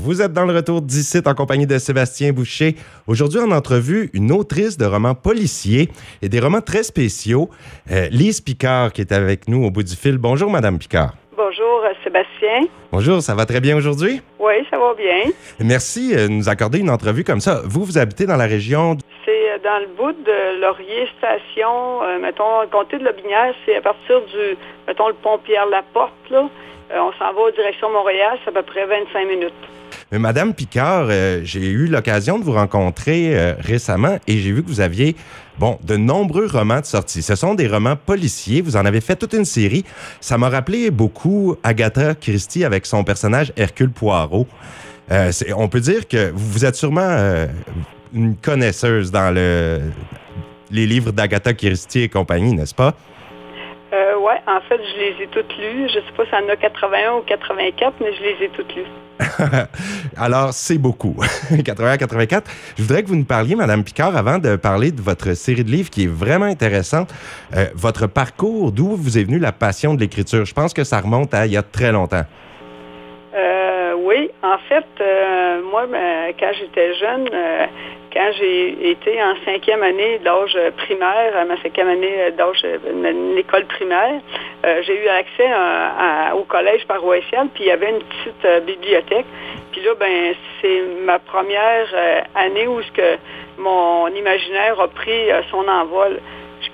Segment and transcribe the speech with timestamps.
[0.00, 2.76] Vous êtes dans le retour d'ici en compagnie de Sébastien Boucher.
[3.08, 5.88] Aujourd'hui, en entrevue, une autrice de romans policiers
[6.22, 7.50] et des romans très spéciaux,
[7.90, 10.16] euh, Lise Picard, qui est avec nous au bout du fil.
[10.16, 11.14] Bonjour, Madame Picard.
[11.36, 12.68] Bonjour, euh, Sébastien.
[12.92, 14.22] Bonjour, ça va très bien aujourd'hui?
[14.38, 15.32] Oui, ça va bien.
[15.58, 17.62] Merci euh, de nous accorder une entrevue comme ça.
[17.64, 18.96] Vous, vous habitez dans la région...
[19.24, 23.80] C'est dans le bout de Laurier Station, euh, mettons, le comté de Lobinière, c'est à
[23.80, 24.56] partir du,
[24.86, 26.48] mettons, le pont Pierre-Laporte, là.
[26.90, 29.52] Euh, on s'en va en direction Montréal, c'est à peu près 25 minutes.
[30.10, 34.62] Mais Madame Picard, euh, j'ai eu l'occasion de vous rencontrer euh, récemment et j'ai vu
[34.62, 35.14] que vous aviez,
[35.58, 37.20] bon, de nombreux romans de sortie.
[37.20, 38.62] Ce sont des romans policiers.
[38.62, 39.84] Vous en avez fait toute une série.
[40.20, 44.46] Ça m'a rappelé beaucoup Agatha Christie avec son personnage Hercule Poirot.
[45.10, 47.46] Euh, on peut dire que vous êtes sûrement
[48.14, 49.80] une connaisseuse dans le,
[50.70, 52.94] les livres d'Agatha Christie et compagnie, n'est-ce pas?
[53.92, 55.88] Ouais, en fait, je les ai toutes lues.
[55.88, 58.84] Je sais pas si en a 81 ou 84, mais je les ai toutes lues.
[60.16, 61.16] Alors, c'est beaucoup.
[61.52, 62.42] 80-84.
[62.76, 65.70] Je voudrais que vous nous parliez, Madame Picard, avant de parler de votre série de
[65.70, 67.12] livres qui est vraiment intéressante.
[67.56, 70.44] euh, votre parcours, d'où vous est venue la passion de l'écriture?
[70.44, 72.24] Je pense que ça remonte à il y a très longtemps.
[73.34, 77.28] Euh, oui, en fait, euh, moi, ben, quand j'étais jeune,
[78.12, 84.20] quand j'ai été en cinquième année d'âge primaire, ma cinquième année d'âge de l'école primaire,
[84.64, 85.48] euh, j'ai eu accès
[86.34, 89.26] au collège paroissial, puis il y avait une petite euh, bibliothèque.
[89.72, 93.16] Puis là, ben, c'est ma première euh, année où ce que
[93.58, 96.18] mon imaginaire a pris son envol.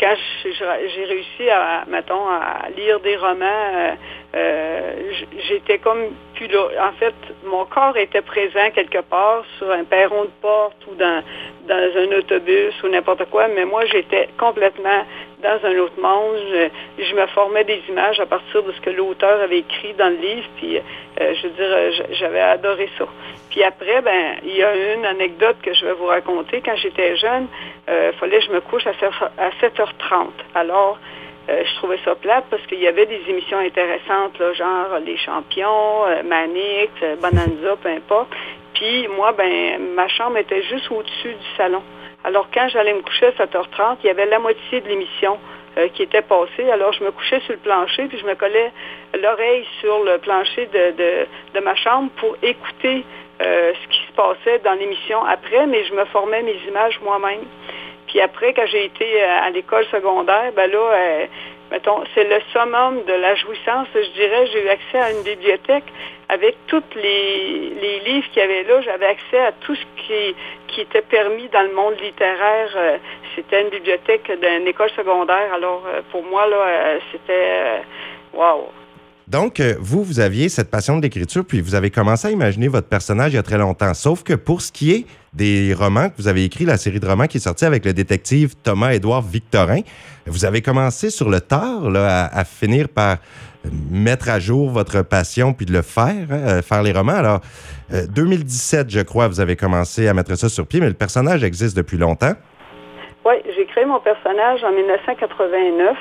[0.00, 3.96] Quand j'ai réussi à, à lire des romans,
[4.34, 5.12] euh,
[5.48, 6.02] j'étais comme.
[6.80, 7.14] En fait,
[7.46, 11.22] mon corps était présent quelque part sur un perron de porte ou dans,
[11.68, 15.04] un autobus ou n'importe quoi, mais moi, j'étais complètement
[15.42, 16.70] dans un autre monde.
[16.98, 20.16] Je, me formais des images à partir de ce que l'auteur avait écrit dans le
[20.16, 20.80] livre, puis euh,
[21.34, 23.06] je veux dire, euh, j'avais adoré ça.
[23.50, 26.60] Puis après, ben, il y a une anecdote que je vais vous raconter.
[26.60, 27.46] Quand j'étais jeune,
[27.88, 30.30] euh, fallait que je me couche à 7 à 7h30.
[30.54, 30.98] Alors,
[31.48, 36.06] euh, je trouvais ça plate parce qu'il y avait des émissions intéressantes, genre Les Champions,
[36.06, 38.28] euh, euh, Bonanza, peu importe.
[38.72, 41.82] Puis moi, ben, ma chambre était juste au-dessus du salon.
[42.24, 45.38] Alors quand j'allais me coucher à 7h30, il y avait la moitié de l'émission
[45.76, 46.70] euh, qui était passée.
[46.72, 48.72] Alors je me couchais sur le plancher, puis je me collais
[49.20, 53.04] l'oreille sur le plancher de, de, ma chambre pour écouter
[53.40, 57.40] ce qui se passait dans l'émission après, mais je me formais mes images moi-même.
[58.14, 61.26] Puis après, quand j'ai été euh, à l'école secondaire, ben là, euh,
[61.72, 64.46] mettons, c'est le summum de la jouissance, je dirais.
[64.52, 65.82] J'ai eu accès à une bibliothèque
[66.28, 68.80] avec tous les, les livres qu'il y avait là.
[68.82, 70.36] J'avais accès à tout ce qui,
[70.68, 72.70] qui était permis dans le monde littéraire.
[72.76, 72.98] Euh,
[73.34, 75.52] C'était une bibliothèque d'une école secondaire.
[75.52, 75.82] Alors,
[76.12, 77.82] pour moi, là, c'était...
[78.32, 78.68] Wow!
[79.28, 82.68] Donc, euh, vous, vous aviez cette passion de l'écriture, puis vous avez commencé à imaginer
[82.68, 83.94] votre personnage il y a très longtemps.
[83.94, 87.06] Sauf que pour ce qui est des romans que vous avez écrits, la série de
[87.06, 89.80] romans qui est sortie avec le détective Thomas-Édouard Victorin,
[90.26, 93.16] vous avez commencé sur le tard là, à, finir par
[93.66, 97.12] euh, mettre à jour votre passion puis de le faire, hein, euh, faire les romans.
[97.12, 97.40] Alors,
[97.92, 101.42] euh, 2017, je crois, vous avez commencé à mettre ça sur pied, mais le personnage
[101.44, 102.34] existe depuis longtemps.
[103.24, 105.96] Oui, j'ai créé mon personnage en 1989.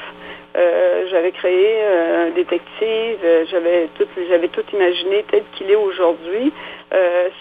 [0.56, 5.76] Euh, j'avais créé euh, un détective, euh, j'avais tout, j'avais tout imaginé tel qu'il est
[5.76, 6.52] aujourd'hui.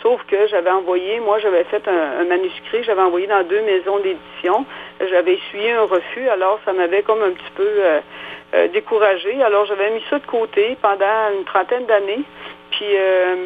[0.03, 3.99] Sauf que j'avais envoyé, moi j'avais fait un, un manuscrit, j'avais envoyé dans deux maisons
[3.99, 4.65] d'édition.
[5.11, 8.01] J'avais essuyé un refus, alors ça m'avait comme un petit peu euh,
[8.55, 9.43] euh, découragé.
[9.43, 12.23] Alors j'avais mis ça de côté pendant une trentaine d'années.
[12.73, 13.37] Puis euh,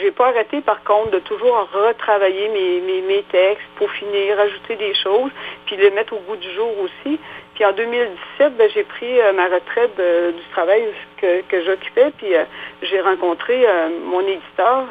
[0.00, 4.76] j'ai pas arrêté par contre de toujours retravailler mes, mes, mes textes pour finir, rajouter
[4.76, 5.30] des choses,
[5.66, 7.18] puis les mettre au goût du jour aussi.
[7.54, 10.84] Puis en 2017, ben, j'ai pris euh, ma retraite de- du travail
[11.18, 12.44] que, que j'occupais, puis euh,
[12.82, 14.86] j'ai rencontré euh, mon éditeur.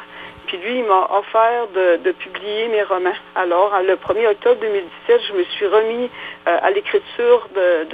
[0.46, 3.14] Puis lui, il m'a offert de, publier mes romans.
[3.36, 6.10] Alors, le 1er octobre 2017, je me suis remis
[6.46, 7.84] euh, à l'écriture de,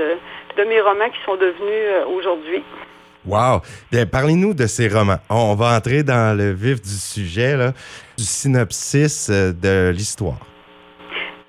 [0.57, 2.63] de, mes romans qui sont devenus euh, aujourd'hui.
[3.29, 3.61] Wow!
[4.11, 5.19] Parlez-nous de ces romans.
[5.29, 7.55] On va entrer dans le vif du sujet,
[8.17, 10.39] du synopsis euh, de l'histoire.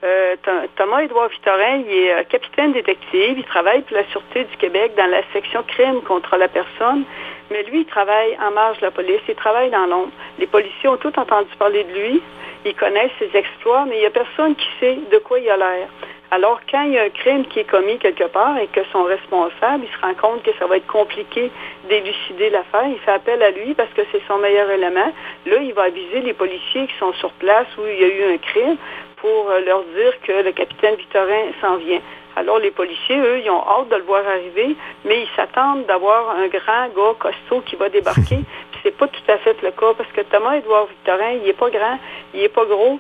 [0.04, 3.36] Euh, Th- Thomas-Édouard Victorin, il est euh, capitaine détective.
[3.38, 7.04] Il travaille pour la Sûreté du Québec dans la section crime contre la personne.
[7.50, 9.22] Mais lui, il travaille en marge de la police.
[9.30, 10.12] Il travaille dans l'ombre.
[10.38, 12.22] Les policiers ont tout entendu parler de lui.
[12.66, 15.56] Ils connaissent ses exploits, mais il n'y a personne qui sait de quoi il a
[15.56, 15.88] l'air.
[16.32, 19.04] Alors, quand il y a un crime qui est commis quelque part et que son
[19.04, 21.52] responsable, il se rend compte que ça va être compliqué
[21.90, 25.12] d'élucider l'affaire, il fait appel à lui parce que c'est son meilleur élément.
[25.48, 28.34] Là, il va aviser les policiers qui sont sur place où il y a eu
[28.36, 28.78] un crime
[29.18, 32.02] pour euh, leur dire que le capitaine Victorin s'en vient.
[32.36, 36.38] Alors, les policiers, eux, ils ont hâte de le voir arriver, mais ils s'attendent d'avoir
[36.38, 38.42] un grand gars costaud qui va débarquer.
[38.84, 41.72] C'est pas tout à fait le cas parce que Thomas Édouard Victorin, il est pas
[41.72, 41.98] grand,
[42.36, 43.00] il est pas gros,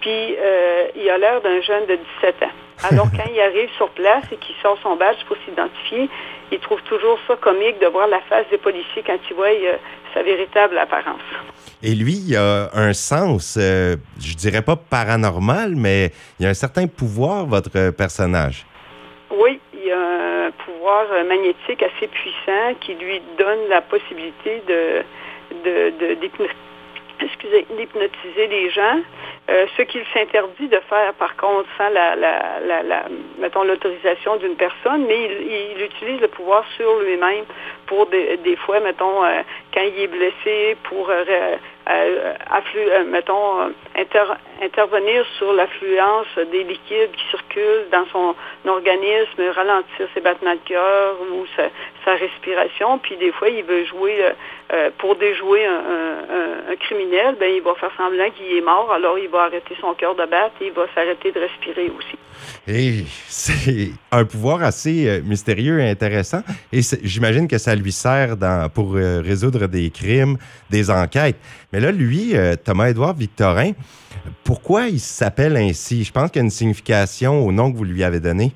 [0.00, 2.67] puis euh, il a l'air d'un jeune de 17 ans.
[2.84, 6.08] Alors quand il arrive sur place et qu'il sort son badge pour s'identifier,
[6.52, 9.76] il trouve toujours ça comique de voir la face des policiers quand il voit euh,
[10.14, 11.20] sa véritable apparence.
[11.82, 16.54] Et lui, il a un sens, euh, je dirais pas paranormal, mais il a un
[16.54, 18.64] certain pouvoir, votre personnage.
[19.30, 25.02] Oui, il a un pouvoir magnétique assez puissant qui lui donne la possibilité de,
[25.64, 26.14] de, de
[27.20, 29.00] excusez, d'hypnotiser les gens.
[29.50, 33.04] Euh, ce qu'il s'interdit de faire, par contre, sans la, la, la,
[33.38, 37.44] mettons, l'autorisation d'une personne, mais il, il, utilise le pouvoir sur lui-même
[37.86, 39.40] pour des, des fois, mettons, euh,
[39.72, 41.56] quand il est blessé, pour euh,
[41.88, 42.34] euh,
[42.76, 43.72] euh mettons,
[44.62, 48.34] intervenir sur l'affluence des liquides qui circulent dans son
[48.68, 51.68] organisme, ralentir ses battements de cœur ou sa,
[52.14, 52.98] respiration.
[52.98, 54.32] Puis des fois, il veut jouer,
[54.96, 59.42] pour déjouer un, criminel, ben il va faire semblant qu'il est mort, alors il va
[59.42, 62.16] arrêter son cœur de battre et il va s'arrêter de respirer aussi.
[62.66, 66.42] Et c'est un pouvoir assez mystérieux et intéressant.
[66.72, 68.36] Et j'imagine que ça lui sert
[68.74, 70.38] pour résoudre des crimes,
[70.70, 71.36] des enquêtes.
[71.72, 73.72] Mais là, lui, euh, Thomas-Édouard Victorin,
[74.44, 76.04] pourquoi il s'appelle ainsi?
[76.04, 78.52] Je pense qu'il y a une signification au nom que vous lui avez donné.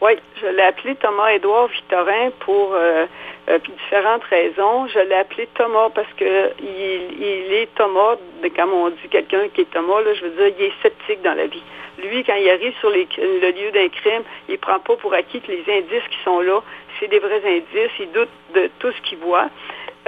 [0.00, 3.06] Oui, je l'ai appelé Thomas-Édouard Victorin pour euh,
[3.48, 4.86] euh, différentes raisons.
[4.86, 8.16] Je l'ai appelé Thomas parce que il, est Thomas,
[8.54, 11.46] comme on dit quelqu'un qui est Thomas, je veux dire, il est sceptique dans la
[11.46, 11.62] vie.
[11.98, 15.40] Lui, quand il arrive sur le lieu d'un crime, il ne prend pas pour acquis
[15.40, 16.60] que les indices qui sont là,
[17.00, 17.90] c'est des vrais indices.
[17.98, 19.48] Il doute de tout ce qu'il voit.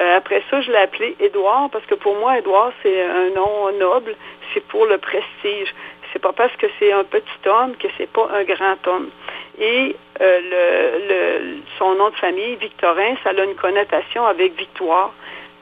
[0.00, 3.70] Euh, après ça, je l'ai appelé Édouard parce que pour moi, Édouard, c'est un nom
[3.79, 4.17] noble.
[4.52, 5.75] C'est pour le prestige.
[6.12, 9.11] C'est pas parce que c'est un petit homme que c'est pas un grand homme.
[9.58, 15.12] Et euh, le, son nom de famille, Victorin, ça a une connotation avec victoire.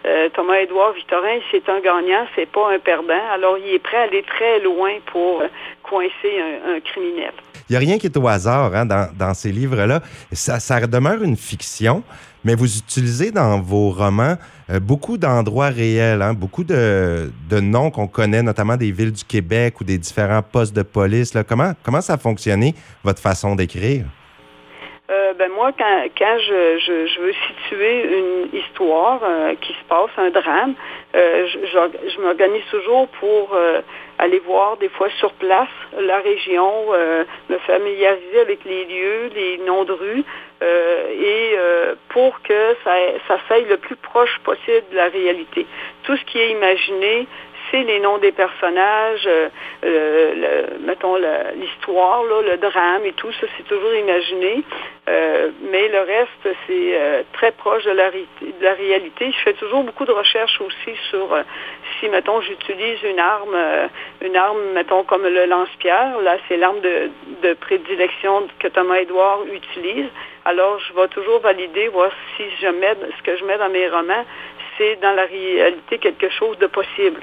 [0.06, 3.20] Euh, Thomas Édouard Victorin, c'est un gagnant, c'est pas un perdant.
[3.32, 5.42] Alors, il est prêt à aller très loin pour
[5.82, 7.32] coincer un, criminel.
[7.68, 10.00] Il n'y a rien qui est au hasard hein, dans, ces livres-là.
[10.32, 12.02] Ça, demeure une fiction,
[12.44, 14.36] mais vous utilisez dans vos romans
[14.70, 17.30] euh, beaucoup d'endroits réels, hein, beaucoup de,
[17.60, 21.32] noms qu'on connaît, notamment des villes du Québec ou des différents postes de police.
[21.46, 24.04] Comment, comment ça a fonctionné, votre façon d'écrire?
[25.10, 30.10] Euh, ben moi, quand, quand je, je, veux situer une histoire euh, qui se passe,
[30.18, 30.74] un drame,
[31.14, 33.56] euh, je, m'organise toujours pour
[34.18, 35.68] aller voir des fois sur place
[35.98, 36.92] la région,
[37.48, 40.24] me familiariser avec les lieux, les noms de rues,
[40.60, 41.56] et
[42.08, 42.90] pour que ça,
[43.28, 45.66] ça faille le plus proche possible de la réalité.
[46.02, 47.26] Tout ce qui est imaginé,
[47.72, 49.48] les noms des personnages, euh,
[49.82, 51.16] le, mettons
[51.54, 54.64] l'histoire, le drame et tout, ça c'est toujours imaginé.
[55.08, 59.32] Euh, mais le reste, c'est euh, très proche de la, de la, réalité.
[59.32, 61.34] Je fais toujours beaucoup de recherches aussi sur
[61.98, 63.56] si, mettons, j'utilise une arme,
[64.20, 67.10] une arme, mettons, comme le lance-pierre, là, c'est l'arme de,
[67.42, 70.08] de, prédilection que Thomas Edouard utilise.
[70.44, 73.88] Alors, je vais toujours valider, voir si je mets ce que je mets dans mes
[73.88, 74.24] romans,
[74.78, 77.20] c'est dans la réalité quelque chose de possible.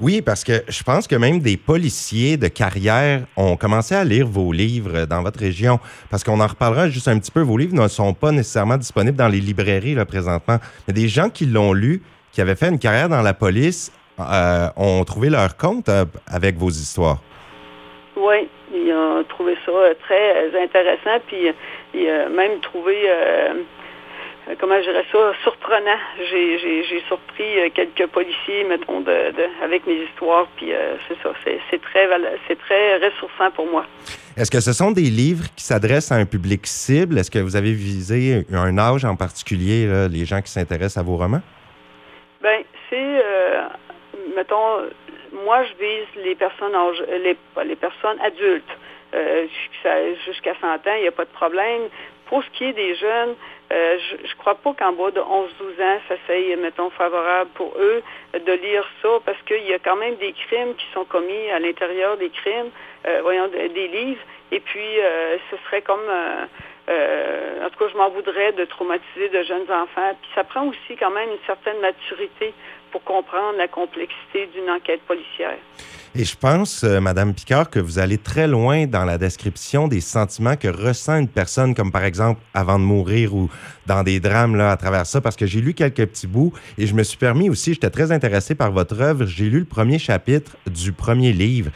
[0.00, 4.26] Oui, parce que je pense que même des policiers de carrière ont commencé à lire
[4.26, 5.78] vos livres dans votre région.
[6.10, 7.40] Parce qu'on en reparlera juste un petit peu.
[7.40, 10.56] Vos livres ne sont pas nécessairement disponibles dans les librairies là, présentement.
[10.88, 12.02] Mais des gens qui l'ont lu,
[12.32, 16.56] qui avaient fait une carrière dans la police, euh, ont trouvé leur compte euh, avec
[16.56, 17.18] vos histoires.
[18.16, 19.72] Oui, ils ont trouvé ça
[20.02, 21.22] très intéressant.
[21.26, 21.52] Puis
[21.92, 23.52] ils ont même trouvé euh,
[24.58, 25.98] comment je dirais ça, surprenant.
[26.30, 29.32] J'ai surpris euh, quelques policiers, mettons, de,
[29.62, 32.06] avec mes histoires, puis euh, c'est ça, c'est très,
[32.56, 33.86] très ressourçant pour moi.
[34.36, 37.18] Est-ce que ce sont des livres qui s'adressent à un public cible?
[37.18, 41.16] Est-ce que vous avez visé un âge en particulier, les gens qui s'intéressent à vos
[41.16, 41.42] romans?
[42.42, 43.22] Bien, c'est,
[44.34, 44.88] mettons,
[45.44, 46.72] moi, je vise les personnes,
[47.22, 48.64] les, les personnes adultes.
[50.26, 51.82] Jusqu'à 100 ans, il n'y a pas de problème.
[52.26, 53.34] Pour ce qui est des jeunes,
[53.72, 57.72] euh, je ne crois pas qu'en bas de 11-12 ans, ça soit, mettons, favorable pour
[57.78, 58.02] eux
[58.34, 61.60] de lire ça parce qu'il y a quand même des crimes qui sont commis à
[61.60, 62.70] l'intérieur des crimes,
[63.06, 64.22] euh, voyons, des livres.
[64.50, 66.00] Et puis, euh, ce serait comme...
[66.00, 70.16] en tout cas, je m'en voudrais de traumatiser de jeunes enfants.
[70.20, 72.52] Puis ça prend aussi quand même une certaine maturité
[72.90, 75.58] pour comprendre la complexité d'une enquête policière.
[76.16, 80.00] Et je pense, euh, Madame Picard, que vous allez très loin dans la description des
[80.00, 83.48] sentiments que ressent une personne, comme par exemple avant de mourir ou
[83.86, 86.88] dans des drames là, à travers ça, parce que j'ai lu quelques petits bouts et
[86.88, 90.00] je me suis permis aussi, j'étais très intéressé par votre œuvre, j'ai lu le premier
[90.00, 91.70] chapitre du premier livre.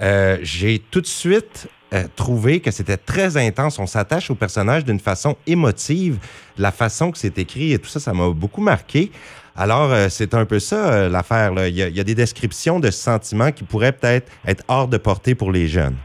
[0.00, 3.78] Euh, j'ai tout de suite euh, trouvé que c'était très intense.
[3.78, 6.18] On s'attache au personnage d'une façon émotive.
[6.58, 9.10] La façon que c'est écrit et tout ça, ça m'a beaucoup marqué.
[9.56, 11.52] Alors, euh, c'est un peu ça euh, l'affaire.
[11.66, 14.86] Il, y a- il y a des descriptions de sentiments qui pourraient peut-être être hors
[14.86, 15.96] de portée pour les jeunes.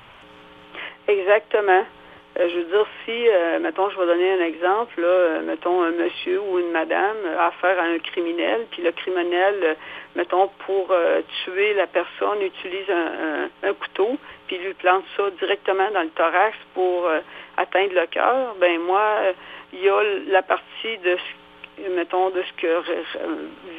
[1.08, 1.84] Exactement.
[2.36, 5.06] Je veux dire, si, mettons, je vais donner un exemple,
[5.46, 9.75] mettons, un monsieur ou une madame a affaire à un criminel, puis le criminel,
[10.16, 10.92] mettons, pour
[11.46, 17.08] tuer la personne, utilise un couteau, puis lui plante ça directement dans le thorax pour
[17.08, 17.20] euh,
[17.58, 19.20] atteindre le cœur, ben moi,
[19.72, 21.44] il y a la partie de ce
[21.96, 22.82] mettons, de ce que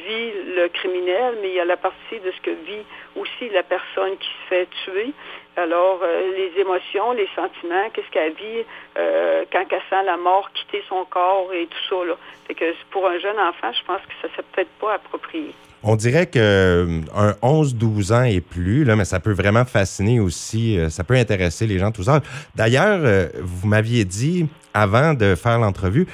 [0.07, 2.83] vit le criminel, mais il y a la partie de ce que vit
[3.15, 5.13] aussi la personne qui se fait tuer.
[5.55, 8.65] Alors, euh, les émotions, les sentiments, qu'est-ce qu'elle vit
[8.97, 12.05] euh, quand elle sent la mort quitter son corps et tout ça.
[12.05, 12.15] Là.
[12.47, 15.53] Fait que pour un jeune enfant, je pense que ça ne serait peut-être pas approprié.
[15.87, 20.19] On dirait que euh, un 11-12 ans et plus, là, mais ça peut vraiment fasciner
[20.19, 22.23] aussi, euh, ça peut intéresser les gens tous âges.
[22.55, 26.07] D'ailleurs, euh, vous m'aviez dit, avant de faire l'entrevue,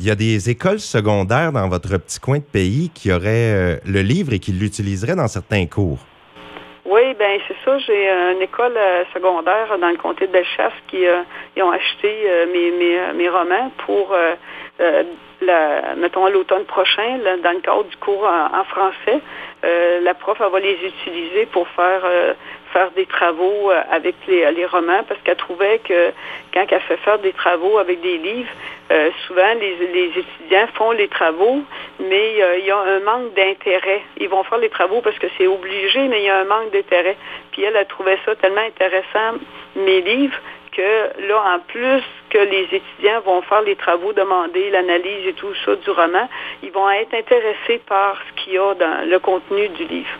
[0.00, 4.02] il y a des écoles secondaires dans votre petit coin de pays qui auraient le
[4.02, 6.04] livre et qui l'utiliseraient dans certains cours.
[6.84, 7.02] Oui,
[7.48, 11.22] c'est J'ai euh, une école euh, secondaire dans le comté de Bellechasse qui euh,
[11.62, 12.46] ont acheté euh,
[13.14, 14.14] mes, romans pour,
[15.96, 19.20] mettons, l'automne prochain, dans le cadre du cours en, français.
[19.62, 22.02] La prof, elle va les utiliser pour faire
[22.72, 26.10] faire des travaux avec les, romans parce qu'elle trouvait que
[26.52, 28.50] quand elle fait faire des travaux avec des livres,
[29.26, 31.62] souvent les étudiants font les travaux,
[32.00, 34.02] mais euh, il y a un manque d'intérêt.
[34.18, 36.70] Ils vont faire les travaux parce que c'est obligé, mais il y a un manque
[36.72, 37.16] d'intérêt.
[37.52, 39.38] Puis elle a trouvé ça tellement intéressant,
[39.76, 40.36] mes livres,
[40.72, 45.54] que là, en plus que les étudiants vont faire les travaux, demander l'analyse et tout
[45.64, 46.28] ça du roman,
[46.62, 50.10] ils vont être intéressés par ce qu'il y a dans le contenu du livre.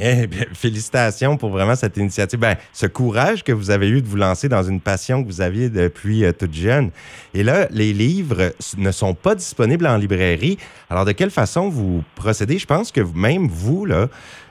[0.00, 2.38] Eh bien, félicitations pour vraiment cette initiative.
[2.38, 5.40] Ben, ce courage que vous avez eu de vous lancer dans une passion que vous
[5.40, 6.90] aviez depuis euh, toute jeune.
[7.34, 10.56] Et là, les livres ne sont pas disponibles en librairie.
[10.88, 12.58] Alors, de quelle façon vous procédez?
[12.58, 14.08] Je pense que même vous, là,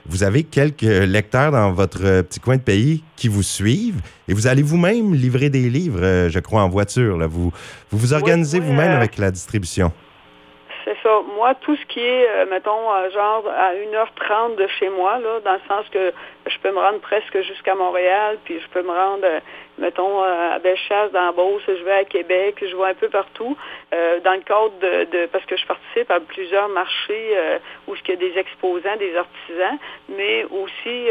[0.08, 4.34] vous avez quelques lecteurs dans votre euh, petit coin de pays qui vous suivent et
[4.34, 7.18] vous allez vous-même livrer des livres, euh, je crois, en voiture.
[7.18, 7.26] Là.
[7.26, 7.52] Vous,
[7.90, 9.92] vous vous organisez oui, vous-même euh, avec la distribution.
[11.36, 15.40] Moi, tout ce qui est, euh, mettons, euh, genre à 1h30 de chez moi, là,
[15.44, 16.12] dans le sens que
[16.46, 19.40] je peux me rendre presque jusqu'à Montréal, puis je peux me rendre, euh,
[19.78, 23.56] mettons, à Bellechasse, dans Beauce, je vais à Québec, je vais un peu partout,
[24.24, 27.36] dans le cadre de, parce que je participe à plusieurs marchés
[27.86, 29.78] où il y a des exposants, des artisans,
[30.08, 31.06] mais aussi,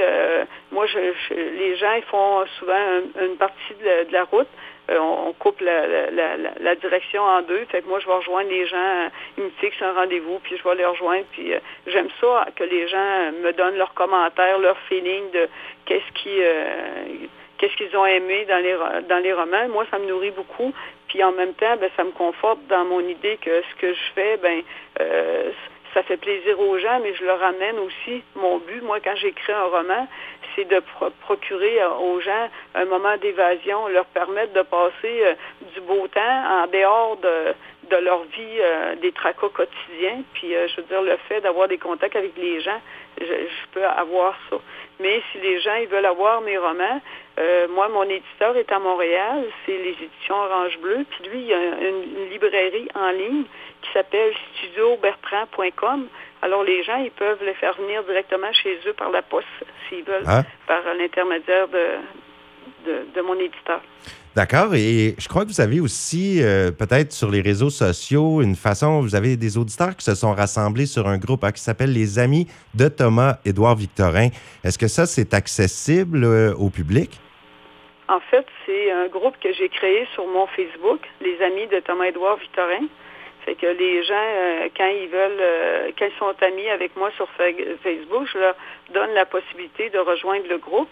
[0.71, 4.49] moi, je, les gens, ils font souvent un- une partie de la route,
[4.89, 7.65] euh, on, coupe la, la- la- la- direction en deux.
[7.65, 9.09] Fait que moi, je vais rejoindre les gens.
[9.37, 11.25] Ils me fixent un rendez-vous, puis je vais les rejoindre.
[11.31, 15.47] Puis euh, j'aime ça que les gens me donnent leurs commentaires, leurs feelings de
[15.85, 17.27] qu'est-ce qui euh,
[17.57, 18.75] qu'est-ce qu'ils ont aimé dans les
[19.09, 19.67] dans les romans.
[19.69, 20.73] Moi, ça me nourrit beaucoup.
[21.09, 24.11] Puis en même temps, ben, ça me conforte dans mon idée que ce que je
[24.13, 24.61] fais, ben
[25.01, 25.51] euh,
[25.97, 28.83] ça fait plaisir aux gens, mais je leur amène aussi mon but.
[28.83, 30.07] Moi, quand j'écris un roman,
[30.55, 35.33] c'est de pro- procurer euh, aux gens un moment d'évasion, leur permettre de passer euh,
[35.73, 37.55] du beau temps en dehors de,
[37.89, 40.21] de leur vie, euh, des tracas quotidiens.
[40.35, 42.79] Puis, je veux dire, le fait d'avoir des contacts avec les gens,
[43.19, 44.57] je, je peux avoir ça.
[44.99, 47.01] Mais si les gens ils veulent avoir mes romans,
[47.39, 51.45] euh, moi, mon éditeur est à Montréal, c'est les éditions Orange Bleu, puis lui, il
[51.47, 53.43] y a une, une librairie en ligne
[53.83, 56.07] qui s'appelle studiobertrand.com.
[56.41, 59.47] Alors, les gens, ils peuvent les faire venir directement chez eux par la poste,
[59.87, 60.43] s'ils veulent, Ah.
[60.67, 61.85] par l'intermédiaire de,
[62.85, 63.81] de, de mon éditeur.
[64.35, 64.75] D'accord.
[64.75, 69.01] Et je crois que vous avez aussi, euh, peut-être sur les réseaux sociaux, une façon,
[69.01, 72.19] vous avez des auditeurs qui se sont rassemblés sur un groupe hein, qui s'appelle Les
[72.19, 74.29] Amis de Thomas Édouard Victorin.
[74.63, 77.19] Est-ce que ça, c'est accessible euh, au public?
[78.09, 82.37] En fait, c'est un groupe que j'ai créé sur mon Facebook, les amis de Thomas-Édouard
[82.37, 82.85] Victorin.
[83.43, 87.09] Fait que les gens, euh, quand ils veulent, euh, quand ils sont amis avec moi
[87.17, 87.43] sur Fa-
[87.83, 88.55] Facebook, je leur
[88.93, 90.89] donne la possibilité de rejoindre le groupe.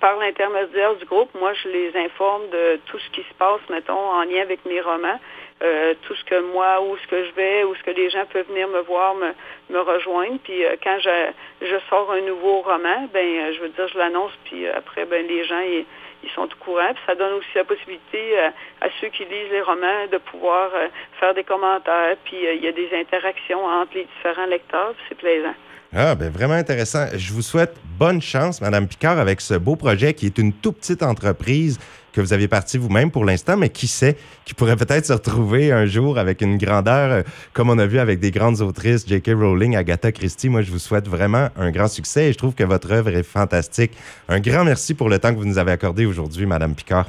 [0.00, 3.94] Par l'intermédiaire du groupe, moi, je les informe de tout ce qui se passe, mettons,
[3.94, 5.20] en lien avec mes romans,
[5.62, 8.26] euh, tout ce que moi, où ce que je vais, où ce que les gens
[8.26, 9.32] peuvent venir me voir, me,
[9.70, 10.38] me rejoindre.
[10.42, 13.98] Puis euh, quand je, je sors un nouveau roman, ben, euh, je veux dire, je
[13.98, 15.86] l'annonce, puis euh, après, ben, les gens, ils,
[16.24, 16.92] ils sont au courant.
[16.94, 18.48] Puis ça donne aussi la possibilité euh,
[18.80, 20.72] à ceux qui lisent les romans de pouvoir
[21.20, 22.16] faire des commentaires.
[22.24, 24.94] Puis il y a des interactions entre les différents lecteurs.
[25.08, 25.54] C'est plaisant.
[25.94, 27.04] Ah, ben vraiment intéressant.
[27.14, 30.78] Je vous souhaite bonne chance, Madame Picard, avec ce beau projet qui est une toute
[30.78, 31.78] petite entreprise
[32.14, 35.70] que vous avez parti vous-même pour l'instant, mais qui sait, qui pourrait peut-être se retrouver
[35.70, 37.22] un jour avec une grandeur, euh,
[37.52, 39.32] comme on a vu avec des grandes autrices, J.K.
[39.34, 40.48] Rowling, Agatha Christie.
[40.48, 43.22] Moi, je vous souhaite vraiment un grand succès et je trouve que votre œuvre est
[43.22, 43.92] fantastique.
[44.30, 47.08] Un grand merci pour le temps que vous nous avez accordé aujourd'hui, Madame Picard.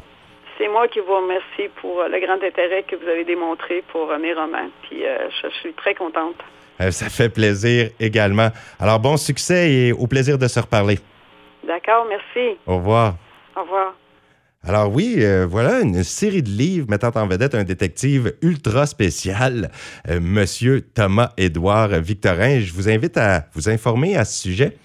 [0.58, 4.34] c'est moi qui vous remercie pour le grand intérêt que vous avez démontré pour mes
[4.34, 4.70] romans.
[4.84, 5.04] Puis
[5.42, 6.36] je suis très contente.
[6.80, 8.50] Ça fait plaisir également.
[8.80, 11.00] Alors, bon succès et au plaisir de se reparler.
[11.65, 12.58] D'accord, merci.
[12.65, 13.15] Au revoir.
[13.56, 13.94] Au revoir.
[14.65, 19.70] Alors oui, euh, voilà une série de livres mettant en vedette un détective ultra spécial,
[20.10, 22.62] euh, Monsieur Thomas Édouard Victorin.
[22.62, 24.77] Je vous invite à vous informer à ce sujet.